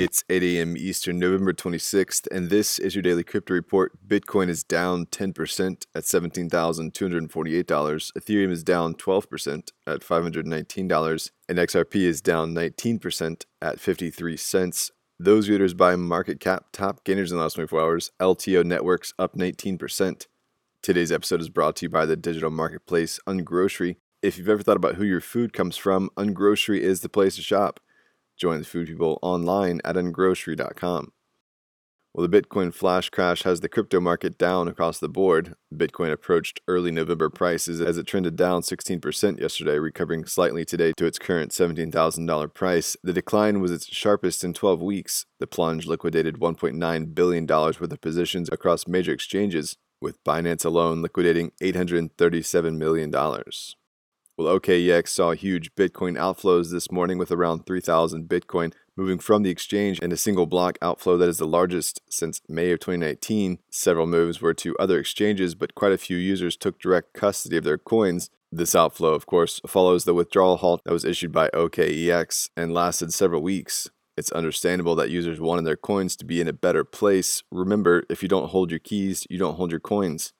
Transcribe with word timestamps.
It's 0.00 0.22
8 0.28 0.44
a.m. 0.44 0.76
Eastern, 0.76 1.18
November 1.18 1.52
26th, 1.52 2.28
and 2.30 2.50
this 2.50 2.78
is 2.78 2.94
your 2.94 3.02
daily 3.02 3.24
crypto 3.24 3.52
report. 3.52 3.98
Bitcoin 4.06 4.48
is 4.48 4.62
down 4.62 5.06
10% 5.06 5.86
at 5.92 6.04
$17,248. 6.04 6.92
Ethereum 7.28 8.50
is 8.52 8.62
down 8.62 8.94
12% 8.94 9.72
at 9.88 10.00
$519, 10.02 11.30
and 11.48 11.58
XRP 11.58 11.96
is 11.96 12.20
down 12.20 12.54
19% 12.54 13.44
at 13.60 13.80
53 13.80 14.36
cents. 14.36 14.92
Those 15.18 15.48
readers 15.48 15.74
by 15.74 15.96
market 15.96 16.38
cap, 16.38 16.66
top 16.72 17.02
gainers 17.02 17.32
in 17.32 17.38
the 17.38 17.42
last 17.42 17.54
24 17.54 17.80
hours. 17.80 18.12
LTO 18.20 18.64
Networks 18.64 19.12
up 19.18 19.34
19%. 19.34 20.28
Today's 20.80 21.10
episode 21.10 21.40
is 21.40 21.48
brought 21.48 21.74
to 21.74 21.86
you 21.86 21.90
by 21.90 22.06
the 22.06 22.14
digital 22.14 22.50
marketplace 22.50 23.18
Ungrocery. 23.26 23.96
If 24.22 24.38
you've 24.38 24.48
ever 24.48 24.62
thought 24.62 24.76
about 24.76 24.94
who 24.94 25.04
your 25.04 25.20
food 25.20 25.52
comes 25.52 25.76
from, 25.76 26.08
Ungrocery 26.16 26.78
is 26.78 27.00
the 27.00 27.08
place 27.08 27.34
to 27.34 27.42
shop. 27.42 27.80
Join 28.38 28.60
the 28.60 28.64
food 28.64 28.86
people 28.86 29.18
online 29.20 29.80
at 29.84 29.96
ungrocery.com. 29.96 31.12
Well, 32.14 32.26
the 32.26 32.40
Bitcoin 32.40 32.72
flash 32.72 33.10
crash 33.10 33.42
has 33.42 33.60
the 33.60 33.68
crypto 33.68 34.00
market 34.00 34.38
down 34.38 34.66
across 34.66 34.98
the 34.98 35.08
board. 35.08 35.54
Bitcoin 35.72 36.10
approached 36.10 36.60
early 36.66 36.90
November 36.90 37.28
prices 37.28 37.80
as 37.80 37.98
it 37.98 38.06
trended 38.06 38.34
down 38.34 38.62
16% 38.62 39.40
yesterday, 39.40 39.78
recovering 39.78 40.24
slightly 40.24 40.64
today 40.64 40.92
to 40.96 41.06
its 41.06 41.18
current 41.18 41.52
$17,000 41.52 42.54
price. 42.54 42.96
The 43.04 43.12
decline 43.12 43.60
was 43.60 43.70
its 43.70 43.86
sharpest 43.86 44.42
in 44.42 44.54
12 44.54 44.80
weeks. 44.80 45.26
The 45.38 45.46
plunge 45.46 45.86
liquidated 45.86 46.40
$1.9 46.40 47.14
billion 47.14 47.46
worth 47.46 47.80
of 47.80 48.00
positions 48.00 48.48
across 48.50 48.88
major 48.88 49.12
exchanges, 49.12 49.76
with 50.00 50.22
Binance 50.24 50.64
alone 50.64 51.02
liquidating 51.02 51.52
$837 51.62 52.78
million. 52.78 53.12
Well, 54.38 54.56
OKEX 54.56 55.08
saw 55.08 55.32
huge 55.32 55.74
Bitcoin 55.74 56.16
outflows 56.16 56.70
this 56.70 56.92
morning 56.92 57.18
with 57.18 57.32
around 57.32 57.66
3,000 57.66 58.28
Bitcoin 58.28 58.72
moving 58.96 59.18
from 59.18 59.42
the 59.42 59.50
exchange 59.50 59.98
in 59.98 60.12
a 60.12 60.16
single 60.16 60.46
block 60.46 60.78
outflow 60.80 61.16
that 61.16 61.28
is 61.28 61.38
the 61.38 61.46
largest 61.46 62.00
since 62.08 62.40
May 62.48 62.70
of 62.70 62.78
2019. 62.78 63.58
Several 63.68 64.06
moves 64.06 64.40
were 64.40 64.54
to 64.54 64.76
other 64.78 65.00
exchanges, 65.00 65.56
but 65.56 65.74
quite 65.74 65.90
a 65.90 65.98
few 65.98 66.16
users 66.16 66.56
took 66.56 66.78
direct 66.78 67.14
custody 67.14 67.56
of 67.56 67.64
their 67.64 67.78
coins. 67.78 68.30
This 68.52 68.76
outflow, 68.76 69.12
of 69.12 69.26
course, 69.26 69.60
follows 69.66 70.04
the 70.04 70.14
withdrawal 70.14 70.58
halt 70.58 70.82
that 70.84 70.92
was 70.92 71.04
issued 71.04 71.32
by 71.32 71.48
OKEX 71.48 72.50
and 72.56 72.72
lasted 72.72 73.12
several 73.12 73.42
weeks. 73.42 73.90
It's 74.16 74.30
understandable 74.30 74.94
that 74.94 75.10
users 75.10 75.40
wanted 75.40 75.64
their 75.64 75.76
coins 75.76 76.14
to 76.14 76.24
be 76.24 76.40
in 76.40 76.46
a 76.46 76.52
better 76.52 76.84
place. 76.84 77.42
Remember, 77.50 78.04
if 78.08 78.22
you 78.22 78.28
don't 78.28 78.50
hold 78.50 78.70
your 78.70 78.78
keys, 78.78 79.26
you 79.28 79.38
don't 79.38 79.56
hold 79.56 79.72
your 79.72 79.80
coins. 79.80 80.32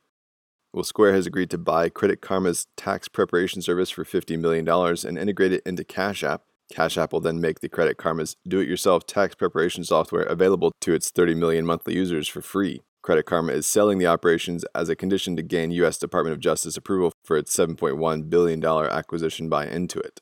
Well, 0.72 0.84
Square 0.84 1.14
has 1.14 1.26
agreed 1.26 1.50
to 1.50 1.58
buy 1.58 1.88
Credit 1.88 2.20
Karma's 2.20 2.66
tax 2.76 3.08
preparation 3.08 3.62
service 3.62 3.90
for 3.90 4.04
$50 4.04 4.38
million 4.38 4.68
and 4.68 5.18
integrate 5.18 5.52
it 5.52 5.62
into 5.64 5.82
Cash 5.82 6.22
App. 6.22 6.42
Cash 6.70 6.98
App 6.98 7.12
will 7.12 7.20
then 7.20 7.40
make 7.40 7.60
the 7.60 7.68
Credit 7.70 7.96
Karma's 7.96 8.36
do 8.46 8.60
it 8.60 8.68
yourself 8.68 9.06
tax 9.06 9.34
preparation 9.34 9.82
software 9.82 10.24
available 10.24 10.72
to 10.82 10.92
its 10.92 11.10
30 11.10 11.34
million 11.34 11.64
monthly 11.64 11.94
users 11.94 12.28
for 12.28 12.42
free. 12.42 12.82
Credit 13.00 13.24
Karma 13.24 13.52
is 13.52 13.66
selling 13.66 13.96
the 13.96 14.06
operations 14.06 14.64
as 14.74 14.90
a 14.90 14.96
condition 14.96 15.34
to 15.36 15.42
gain 15.42 15.70
U.S. 15.70 15.96
Department 15.96 16.34
of 16.34 16.40
Justice 16.40 16.76
approval 16.76 17.12
for 17.24 17.38
its 17.38 17.56
$7.1 17.56 18.28
billion 18.28 18.62
acquisition 18.62 19.48
by 19.48 19.66
Intuit. 19.66 20.18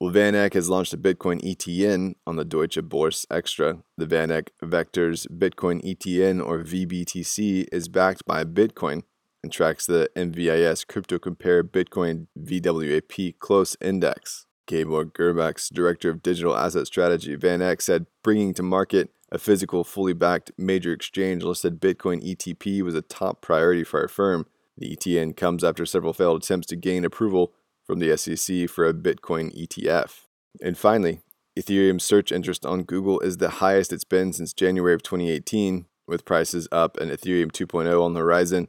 Well, 0.00 0.10
VanEck 0.10 0.54
has 0.54 0.70
launched 0.70 0.94
a 0.94 0.96
Bitcoin 0.96 1.42
ETN 1.42 2.14
on 2.26 2.36
the 2.36 2.44
Deutsche 2.46 2.78
Börse 2.78 3.26
Xetra. 3.26 3.82
The 3.98 4.06
VanEck 4.06 4.48
Vectors 4.62 5.26
Bitcoin 5.28 5.84
ETN 5.84 6.42
or 6.42 6.60
VBTC 6.60 7.66
is 7.70 7.88
backed 7.88 8.24
by 8.24 8.44
Bitcoin 8.44 9.02
and 9.42 9.52
tracks 9.52 9.86
the 9.86 10.10
MVIS 10.16 10.86
Crypto 10.86 11.18
Compare 11.18 11.64
Bitcoin 11.64 12.26
VWAP 12.38 13.38
Close 13.38 13.76
Index. 13.80 14.46
Gabor 14.66 15.04
Gurbacs, 15.04 15.68
Director 15.72 16.10
of 16.10 16.22
Digital 16.22 16.56
Asset 16.56 16.86
Strategy, 16.86 17.36
VanEck 17.36 17.82
said 17.82 18.06
bringing 18.22 18.54
to 18.54 18.62
market 18.62 19.10
a 19.32 19.38
physical, 19.38 19.82
fully 19.82 20.12
backed 20.12 20.52
major 20.56 20.92
exchange 20.92 21.42
listed 21.42 21.80
Bitcoin 21.80 22.24
ETP 22.24 22.82
was 22.82 22.94
a 22.94 23.02
top 23.02 23.40
priority 23.40 23.82
for 23.82 24.00
our 24.00 24.08
firm. 24.08 24.46
The 24.76 24.96
ETN 24.96 25.36
comes 25.36 25.64
after 25.64 25.84
several 25.84 26.12
failed 26.12 26.42
attempts 26.42 26.68
to 26.68 26.76
gain 26.76 27.04
approval 27.04 27.52
from 27.84 27.98
the 27.98 28.16
SEC 28.16 28.68
for 28.68 28.86
a 28.86 28.94
Bitcoin 28.94 29.52
ETF. 29.56 30.26
And 30.62 30.78
finally, 30.78 31.20
Ethereum 31.58 32.00
search 32.00 32.30
interest 32.30 32.64
on 32.64 32.84
Google 32.84 33.18
is 33.20 33.38
the 33.38 33.50
highest 33.50 33.92
it's 33.92 34.04
been 34.04 34.32
since 34.32 34.52
January 34.52 34.94
of 34.94 35.02
2018, 35.02 35.86
with 36.06 36.24
prices 36.24 36.68
up 36.70 36.96
and 36.96 37.10
Ethereum 37.10 37.52
2.0 37.52 38.02
on 38.02 38.14
the 38.14 38.20
horizon 38.20 38.68